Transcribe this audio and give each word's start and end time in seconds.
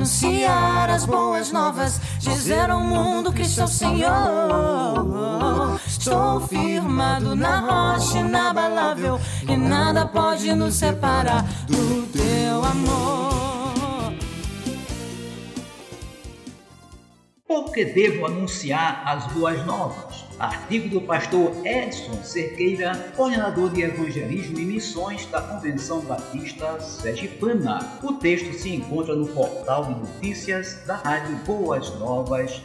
anunciar 0.00 0.88
as 0.88 1.04
boas 1.04 1.52
novas, 1.52 2.00
dizer 2.20 2.70
ao 2.70 2.80
mundo 2.80 3.34
é 3.36 3.64
o 3.64 3.68
Senhor. 3.68 4.10
Estou 5.86 6.40
firmado 6.48 7.36
na 7.36 7.60
rocha 7.60 8.18
inabalável 8.18 9.20
e 9.46 9.56
nada 9.58 10.06
pode 10.06 10.54
nos 10.54 10.76
separar 10.76 11.44
do 11.66 12.06
teu 12.12 12.64
amor. 12.64 14.14
Por 17.46 17.70
que 17.70 17.84
devo 17.84 18.24
anunciar 18.24 19.02
as 19.04 19.26
boas 19.34 19.66
novas? 19.66 20.19
Artigo 20.40 20.88
do 20.88 21.02
pastor 21.02 21.54
Edson 21.66 22.22
Cerqueira, 22.22 23.12
coordenador 23.14 23.68
de 23.68 23.82
evangelismo 23.82 24.58
e 24.58 24.64
missões 24.64 25.26
da 25.26 25.42
Convenção 25.42 26.00
Batista 26.00 26.80
Sergipana. 26.80 27.78
O 28.02 28.14
texto 28.14 28.50
se 28.54 28.74
encontra 28.74 29.14
no 29.14 29.26
portal 29.26 29.84
de 29.84 30.00
notícias 30.00 30.80
da 30.86 30.96
Rádio 30.96 31.36
Boas 31.44 31.94
Novas. 31.98 32.62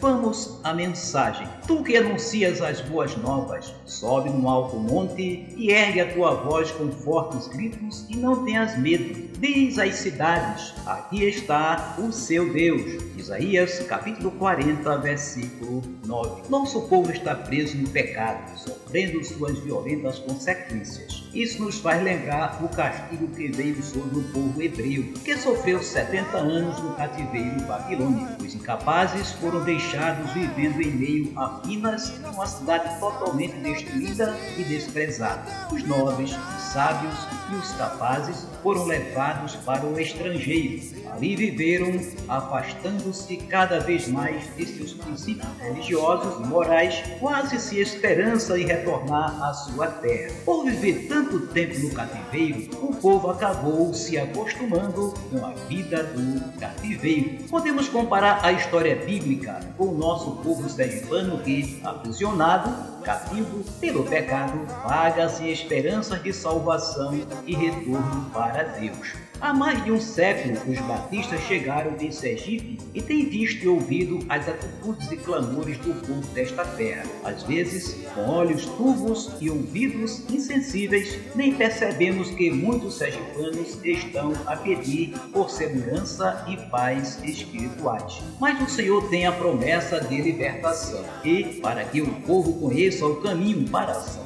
Vamos 0.00 0.60
à 0.62 0.72
mensagem. 0.72 1.48
Tu 1.66 1.82
que 1.82 1.96
anuncias 1.96 2.62
as 2.62 2.80
boas 2.82 3.16
novas, 3.16 3.74
sobe 3.84 4.30
no 4.30 4.48
alto 4.48 4.76
monte 4.76 5.52
e 5.56 5.72
ergue 5.72 6.00
a 6.00 6.14
tua 6.14 6.34
voz 6.36 6.70
com 6.70 6.92
fortes 6.92 7.48
gritos 7.48 8.06
e 8.08 8.16
não 8.16 8.44
tenhas 8.44 8.78
medo. 8.78 9.33
Diz 9.44 9.78
às 9.78 9.96
cidades: 9.96 10.72
Aqui 10.86 11.22
está 11.24 11.96
o 11.98 12.10
seu 12.10 12.50
Deus. 12.50 13.04
Isaías 13.14 13.78
capítulo 13.80 14.30
40, 14.30 14.96
versículo 14.98 15.82
9. 16.06 16.48
Nosso 16.48 16.80
povo 16.88 17.12
está 17.12 17.34
preso 17.34 17.76
no 17.76 17.88
pecado, 17.90 18.58
sofrendo 18.58 19.22
suas 19.22 19.58
violentas 19.58 20.18
consequências. 20.20 21.24
Isso 21.34 21.62
nos 21.62 21.78
faz 21.78 22.02
lembrar 22.02 22.62
o 22.64 22.68
castigo 22.68 23.26
que 23.28 23.48
veio 23.48 23.82
sobre 23.82 24.18
o 24.18 24.22
povo 24.32 24.62
hebreu, 24.62 25.12
que 25.24 25.36
sofreu 25.36 25.82
70 25.82 26.36
anos 26.38 26.80
no 26.82 26.94
cativeiro 26.94 27.60
babilônico. 27.66 28.42
Os 28.42 28.54
incapazes 28.54 29.32
foram 29.32 29.62
deixados 29.62 30.30
vivendo 30.32 30.80
em 30.80 30.90
meio 30.90 31.32
a 31.38 31.60
Minas, 31.66 32.14
uma 32.32 32.46
cidade 32.46 32.98
totalmente 32.98 33.56
destruída 33.56 34.34
e 34.56 34.64
desprezada. 34.64 35.44
Os 35.70 35.82
nobres, 35.82 36.30
os 36.30 36.62
sábios 36.62 37.14
e 37.52 37.56
os 37.56 37.72
capazes 37.72 38.46
foram 38.62 38.84
levados 38.84 39.33
para 39.64 39.86
o 39.86 39.98
estrangeiro. 39.98 40.82
Ali 41.12 41.36
viveram, 41.36 42.00
afastando-se 42.28 43.36
cada 43.36 43.80
vez 43.80 44.08
mais 44.08 44.44
de 44.56 44.66
seus 44.66 44.92
princípios 44.94 45.46
religiosos 45.60 46.44
e 46.44 46.48
morais, 46.48 47.02
quase 47.20 47.58
se 47.60 47.80
esperança 47.80 48.58
em 48.58 48.66
retornar 48.66 49.42
à 49.42 49.54
sua 49.54 49.86
terra. 49.86 50.34
Por 50.44 50.64
viver 50.64 51.06
tanto 51.08 51.46
tempo 51.48 51.78
no 51.78 51.90
cativeiro, 51.90 52.68
o 52.82 52.94
povo 52.96 53.30
acabou 53.30 53.94
se 53.94 54.18
acostumando 54.18 55.14
com 55.30 55.46
a 55.46 55.52
vida 55.68 56.02
do 56.02 56.58
cativeiro. 56.58 57.44
Podemos 57.48 57.88
comparar 57.88 58.44
a 58.44 58.52
história 58.52 58.96
bíblica 58.96 59.60
com 59.76 59.86
o 59.86 59.98
nosso 59.98 60.32
povo 60.42 60.68
sergipano 60.68 61.38
que, 61.38 61.80
aprisionado, 61.84 62.94
cativo 63.04 63.62
pelo 63.80 64.04
pecado, 64.04 64.66
vaga-se 64.88 65.48
esperanças 65.48 66.22
de 66.22 66.32
salvação 66.32 67.14
e 67.46 67.54
retorno 67.54 68.30
para 68.32 68.62
Deus. 68.64 69.12
Há 69.40 69.52
mais 69.52 69.82
de 69.84 69.92
um 69.92 70.00
século, 70.00 70.58
os 70.66 70.78
batistas 70.80 71.40
chegaram 71.42 71.96
em 72.00 72.10
Sergipe 72.10 72.78
e 72.94 73.02
têm 73.02 73.28
visto 73.28 73.62
e 73.62 73.68
ouvido 73.68 74.20
as 74.28 74.48
atitudes 74.48 75.10
e 75.12 75.16
clamores 75.16 75.76
do 75.78 75.92
povo 76.06 76.26
desta 76.34 76.64
terra. 76.64 77.04
Às 77.24 77.42
vezes, 77.42 77.94
com 78.14 78.22
olhos 78.30 78.64
turvos 78.64 79.32
e 79.40 79.50
ouvidos 79.50 80.24
insensíveis, 80.30 81.18
nem 81.34 81.54
percebemos 81.54 82.30
que 82.30 82.50
muitos 82.50 82.96
sergipanos 82.96 83.78
estão 83.84 84.32
a 84.46 84.56
pedir 84.56 85.10
por 85.32 85.50
segurança 85.50 86.44
e 86.48 86.56
paz 86.70 87.22
espirituais. 87.22 88.22
Mas 88.40 88.60
o 88.62 88.70
Senhor 88.70 89.08
tem 89.08 89.26
a 89.26 89.32
promessa 89.32 90.00
de 90.00 90.22
libertação 90.22 91.04
e, 91.24 91.60
para 91.60 91.84
que 91.84 92.00
o 92.00 92.10
povo 92.22 92.54
conheça 92.54 93.04
o 93.06 93.16
caminho 93.16 93.68
para 93.68 93.92
a 93.92 93.94
salvação, 93.94 94.23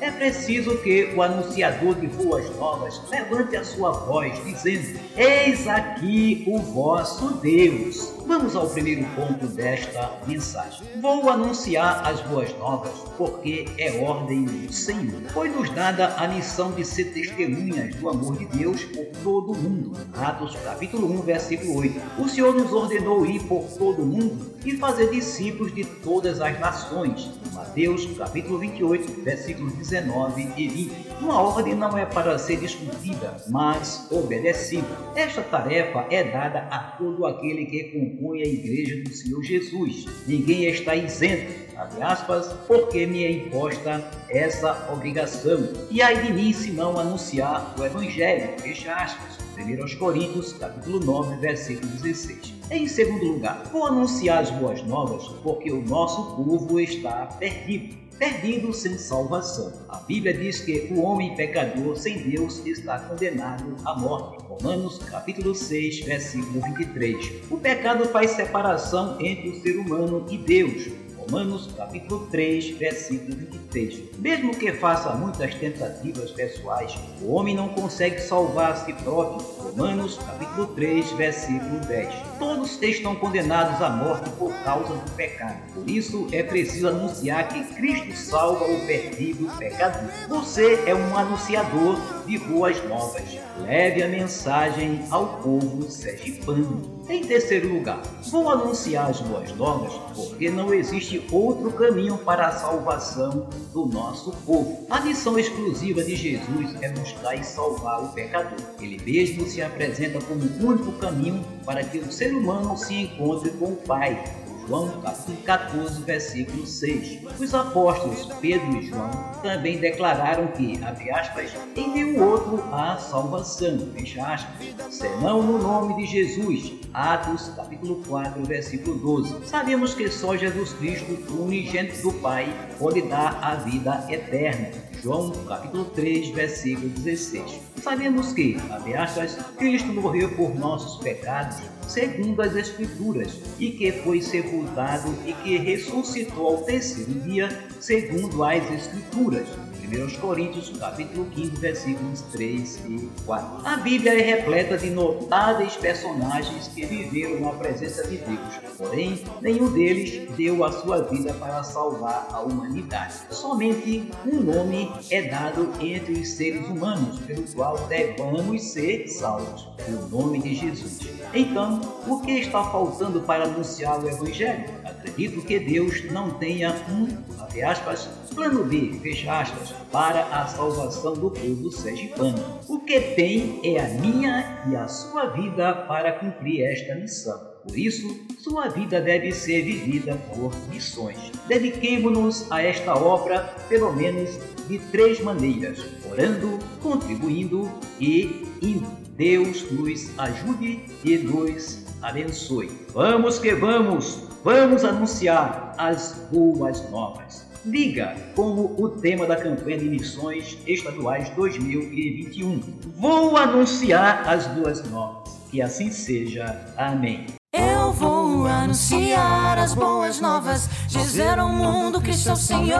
é 0.00 0.10
preciso 0.12 0.76
que 0.78 1.12
o 1.16 1.20
anunciador 1.20 1.96
de 1.96 2.06
boas 2.06 2.48
novas 2.56 3.02
levante 3.10 3.56
a 3.56 3.64
sua 3.64 3.90
voz 3.90 4.32
dizendo: 4.44 5.00
Eis 5.16 5.66
aqui 5.66 6.44
o 6.46 6.58
vosso 6.58 7.34
Deus. 7.34 8.14
Vamos 8.26 8.56
ao 8.56 8.68
primeiro 8.70 9.04
ponto 9.14 9.46
desta 9.48 10.18
mensagem. 10.26 10.86
Vou 11.00 11.28
anunciar 11.28 12.06
as 12.06 12.20
boas 12.22 12.56
novas, 12.58 12.92
porque 13.18 13.66
é 13.76 14.00
ordem 14.00 14.44
do 14.44 14.72
Senhor. 14.72 15.20
Foi-nos 15.32 15.68
dada 15.70 16.14
a 16.16 16.26
missão 16.26 16.72
de 16.72 16.84
ser 16.84 17.12
testemunhas 17.12 17.94
do 17.96 18.08
amor 18.08 18.38
de 18.38 18.46
Deus 18.46 18.82
por 18.84 19.06
todo 19.22 19.52
o 19.52 19.56
mundo. 19.56 19.92
Atos 20.14 20.56
capítulo 20.64 21.12
1, 21.20 21.22
versículo 21.22 21.78
8. 21.80 22.00
O 22.18 22.28
Senhor 22.28 22.54
nos 22.54 22.72
ordenou 22.72 23.26
ir 23.26 23.42
por 23.42 23.64
todo 23.64 24.02
o 24.02 24.06
mundo 24.06 24.54
e 24.64 24.76
fazer 24.78 25.10
discípulos 25.10 25.74
de 25.74 25.84
todas 25.84 26.40
as 26.40 26.58
nações. 26.58 27.30
Mateus 27.52 28.06
capítulo 28.16 28.58
28, 28.58 29.23
versículos 29.24 29.72
19 29.72 30.52
e 30.56 30.68
20. 30.68 30.92
Uma 31.20 31.40
ordem 31.40 31.74
não 31.74 31.96
é 31.96 32.04
para 32.04 32.38
ser 32.38 32.58
discutida, 32.58 33.36
mas 33.48 34.06
obedecida. 34.10 34.86
Esta 35.16 35.42
tarefa 35.42 36.06
é 36.10 36.24
dada 36.24 36.68
a 36.70 36.78
todo 36.98 37.26
aquele 37.26 37.66
que 37.66 37.84
compõe 37.84 38.42
a 38.42 38.46
igreja 38.46 39.02
do 39.02 39.12
Senhor 39.12 39.42
Jesus. 39.42 40.06
Ninguém 40.26 40.66
está 40.66 40.94
isento 40.94 41.64
abre 41.76 42.02
aspas, 42.02 42.52
porque 42.66 43.06
me 43.06 43.24
é 43.24 43.32
imposta 43.32 44.02
essa 44.28 44.88
obrigação. 44.92 45.68
E 45.90 46.00
ai 46.00 46.22
de 46.22 46.32
mim 46.32 46.52
se 46.52 46.70
não 46.70 46.98
anunciar 46.98 47.74
o 47.78 47.84
Evangelho, 47.84 48.58
fecha 48.60 48.94
aspas. 48.94 49.38
1 49.56 49.98
Coríntios, 49.98 50.52
capítulo 50.54 51.00
9, 51.00 51.36
versículo 51.36 51.86
16. 51.92 52.54
Em 52.70 52.88
segundo 52.88 53.24
lugar, 53.24 53.62
vou 53.72 53.86
anunciar 53.86 54.42
as 54.42 54.50
boas 54.50 54.82
novas 54.82 55.28
porque 55.42 55.70
o 55.70 55.82
nosso 55.82 56.34
povo 56.36 56.80
está 56.80 57.26
perdido 57.38 58.03
perdido 58.18 58.72
sem 58.72 58.96
salvação. 58.98 59.72
A 59.88 59.98
Bíblia 59.98 60.34
diz 60.34 60.60
que 60.60 60.88
o 60.92 61.00
homem 61.00 61.34
pecador 61.36 61.96
sem 61.96 62.18
Deus 62.22 62.64
está 62.66 62.98
condenado 62.98 63.76
à 63.84 63.94
morte. 63.94 64.42
Romanos 64.44 64.98
capítulo 64.98 65.54
6, 65.54 66.00
versículo 66.00 66.60
23. 66.60 67.42
O 67.50 67.56
pecado 67.56 68.06
faz 68.08 68.32
separação 68.32 69.18
entre 69.20 69.50
o 69.50 69.60
ser 69.60 69.76
humano 69.76 70.26
e 70.30 70.38
Deus. 70.38 71.03
Romanos 71.30 71.70
capítulo 71.76 72.26
3, 72.30 72.76
versículo 72.76 73.36
23. 73.36 74.18
Mesmo 74.18 74.54
que 74.54 74.72
faça 74.72 75.10
muitas 75.14 75.54
tentativas 75.54 76.30
pessoais, 76.30 76.94
o 77.22 77.32
homem 77.32 77.56
não 77.56 77.68
consegue 77.68 78.20
salvar 78.20 78.72
a 78.72 78.76
si 78.76 78.92
próprio. 78.92 79.46
Romanos 79.58 80.18
capítulo 80.18 80.66
3, 80.68 81.12
versículo 81.12 81.80
10. 81.86 82.14
Todos 82.38 82.82
estão 82.82 83.16
condenados 83.16 83.80
à 83.80 83.88
morte 83.90 84.28
por 84.30 84.52
causa 84.64 84.92
do 84.92 85.10
pecado. 85.12 85.56
Por 85.72 85.88
isso 85.88 86.28
é 86.30 86.42
preciso 86.42 86.88
anunciar 86.88 87.48
que 87.48 87.64
Cristo 87.74 88.14
salva 88.16 88.66
o 88.66 88.86
perdido 88.86 89.50
pecador. 89.56 90.10
Você 90.28 90.82
é 90.86 90.94
um 90.94 91.16
anunciador 91.16 91.98
de 92.26 92.38
boas 92.38 92.82
novas. 92.84 93.24
Leve 93.60 94.02
a 94.02 94.08
mensagem 94.08 95.04
ao 95.10 95.38
povo 95.38 95.90
sergipano. 95.90 97.03
Em 97.06 97.22
terceiro 97.22 97.70
lugar, 97.70 98.00
vou 98.30 98.48
anunciar 98.48 99.10
as 99.10 99.20
boas 99.20 99.54
novas 99.56 99.92
porque 100.14 100.48
não 100.48 100.72
existe 100.72 101.22
outro 101.30 101.70
caminho 101.72 102.16
para 102.16 102.46
a 102.46 102.52
salvação 102.52 103.46
do 103.74 103.84
nosso 103.84 104.32
povo. 104.46 104.86
A 104.88 105.00
missão 105.00 105.38
exclusiva 105.38 106.02
de 106.02 106.16
Jesus 106.16 106.74
é 106.80 106.88
buscar 106.90 107.34
e 107.34 107.44
salvar 107.44 108.02
o 108.02 108.08
pecador. 108.08 108.58
Ele 108.80 108.98
mesmo 109.04 109.46
se 109.46 109.60
apresenta 109.60 110.18
como 110.24 110.44
o 110.44 110.66
único 110.66 110.92
caminho 110.92 111.44
para 111.66 111.84
que 111.84 111.98
o 111.98 112.10
ser 112.10 112.34
humano 112.34 112.74
se 112.78 112.94
encontre 112.94 113.50
com 113.50 113.66
o 113.66 113.76
Pai 113.76 114.24
João 114.66 114.88
capítulo 115.02 115.36
14, 115.44 116.02
versículo 116.02 116.66
6. 116.66 117.18
Os 117.38 117.54
apóstolos 117.54 118.26
Pedro 118.40 118.78
e 118.78 118.82
João 118.82 119.10
também 119.42 119.78
declararam 119.78 120.46
que, 120.48 120.82
abre 120.82 121.10
aspas, 121.10 121.52
em 121.76 121.88
nenhum 121.90 122.26
outro 122.26 122.33
há 122.72 122.96
salvação, 122.96 123.78
fecha 123.94 124.22
aspas, 124.22 124.94
senão 124.94 125.42
no 125.42 125.58
nome 125.58 125.96
de 125.96 126.06
Jesus. 126.06 126.72
Atos 126.92 127.50
capítulo 127.56 128.02
4, 128.06 128.44
versículo 128.44 128.96
12. 128.98 129.46
Sabemos 129.46 129.94
que 129.94 130.10
só 130.10 130.36
Jesus 130.36 130.72
Cristo, 130.74 131.12
o 131.32 131.44
unigênito 131.44 132.02
do 132.02 132.12
Pai, 132.20 132.46
pode 132.78 133.02
dar 133.02 133.38
a 133.42 133.54
vida 133.56 134.06
eterna. 134.08 134.70
João 135.02 135.30
capítulo 135.46 135.84
3, 135.86 136.30
versículo 136.30 136.88
16. 136.88 137.60
Sabemos 137.82 138.32
que, 138.32 138.56
abre 138.70 138.94
aspas, 138.94 139.36
Cristo 139.58 139.88
morreu 139.88 140.30
por 140.36 140.54
nossos 140.54 141.02
pecados 141.02 141.56
segundo 141.88 142.40
as 142.42 142.56
Escrituras, 142.56 143.40
e 143.58 143.70
que 143.70 143.92
foi 143.92 144.20
sepultado 144.20 145.14
e 145.26 145.32
que 145.32 145.56
ressuscitou 145.56 146.46
ao 146.46 146.62
terceiro 146.62 147.12
dia, 147.20 147.48
segundo 147.80 148.42
as 148.42 148.70
Escrituras. 148.70 149.48
1 149.84 150.20
Coríntios, 150.20 150.70
capítulo 150.78 151.26
15, 151.26 151.50
versículos 151.56 152.22
3 152.32 152.80
e 152.88 153.08
4. 153.26 153.66
A 153.66 153.76
Bíblia 153.76 154.18
é 154.18 154.36
repleta 154.36 154.78
de 154.78 154.90
notáveis 154.90 155.76
personagens 155.76 156.68
que 156.68 156.86
viveram 156.86 157.40
na 157.40 157.50
presença 157.50 158.06
de 158.08 158.16
Deus, 158.16 158.76
porém, 158.78 159.22
nenhum 159.42 159.70
deles 159.72 160.30
deu 160.36 160.64
a 160.64 160.72
sua 160.72 161.02
vida 161.02 161.34
para 161.34 161.62
salvar 161.62 162.28
a 162.30 162.40
humanidade. 162.40 163.14
Somente 163.30 164.10
um 164.26 164.40
nome 164.40 164.90
é 165.10 165.22
dado 165.22 165.70
entre 165.80 166.14
os 166.14 166.28
seres 166.28 166.66
humanos, 166.66 167.18
pelo 167.20 167.42
qual 167.52 167.76
devamos 167.86 168.62
ser 168.62 169.06
salvos: 169.08 169.68
o 169.86 170.16
nome 170.16 170.40
de 170.40 170.54
Jesus. 170.54 171.00
Então, 171.34 171.80
o 172.06 172.20
que 172.20 172.32
está 172.32 172.64
faltando 172.64 173.20
para 173.20 173.44
anunciar 173.44 174.02
o 174.02 174.08
Evangelho? 174.08 174.64
Acredito 174.84 175.42
que 175.42 175.58
Deus 175.58 176.10
não 176.10 176.30
tenha 176.30 176.74
um, 176.88 177.08
abre 177.38 177.62
aspas, 177.62 178.08
plano 178.34 178.64
B, 178.64 178.98
fecha 179.02 179.40
aspas, 179.40 179.74
para 179.90 180.24
a 180.26 180.46
salvação 180.46 181.14
do 181.14 181.30
povo 181.30 181.70
sergipano. 181.70 182.60
O 182.68 182.80
que 182.80 183.00
tem 183.00 183.60
é 183.62 183.80
a 183.80 183.88
minha 184.00 184.62
e 184.70 184.76
a 184.76 184.88
sua 184.88 185.26
vida 185.26 185.74
para 185.86 186.12
cumprir 186.12 186.64
esta 186.64 186.94
missão. 186.94 187.54
Por 187.62 187.78
isso, 187.78 188.14
sua 188.38 188.68
vida 188.68 189.00
deve 189.00 189.32
ser 189.32 189.62
vivida 189.62 190.16
por 190.34 190.52
missões. 190.68 191.18
Dediquemos-nos 191.48 192.50
a 192.50 192.62
esta 192.62 192.94
obra, 192.94 193.54
pelo 193.68 193.92
menos 193.92 194.38
de 194.68 194.78
três 194.90 195.20
maneiras: 195.20 195.78
orando, 196.10 196.58
contribuindo 196.82 197.70
e 197.98 198.46
indo. 198.60 199.04
Deus 199.16 199.70
nos 199.70 200.18
ajude 200.18 200.80
e 201.04 201.16
nos 201.18 201.84
abençoe. 202.02 202.70
Vamos 202.92 203.38
que 203.38 203.54
vamos! 203.54 204.24
Vamos 204.44 204.84
anunciar 204.84 205.74
as 205.78 206.28
boas 206.30 206.90
novas. 206.90 207.43
Liga 207.64 208.14
como 208.36 208.74
o 208.78 208.90
tema 208.90 209.26
da 209.26 209.36
campanha 209.36 209.78
de 209.78 209.88
missões 209.88 210.58
estaduais 210.66 211.30
2021. 211.30 212.60
Vou 212.96 213.36
anunciar 213.38 214.28
as 214.28 214.46
boas 214.48 214.84
novas. 214.90 215.32
Que 215.50 215.62
assim 215.62 215.90
seja. 215.90 216.72
Amém. 216.76 217.26
Eu 217.54 217.92
vou 217.92 218.46
anunciar 218.46 219.56
as 219.58 219.74
boas 219.74 220.20
novas, 220.20 220.68
dizer 220.88 221.38
ao 221.38 221.48
mundo 221.48 222.02
que 222.02 222.12
sou 222.12 222.36
Senhor. 222.36 222.76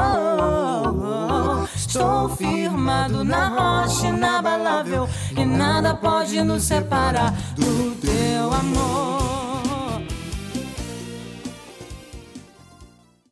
Estou 1.75 2.28
firmado 2.31 3.25
na 3.25 3.48
rocha 3.48 4.08
inabalável 4.08 5.08
e 5.34 5.44
nada 5.44 5.94
pode 5.94 6.42
nos 6.42 6.64
separar 6.64 7.32
do 7.54 7.94
teu 8.00 8.52
amor. 8.52 9.44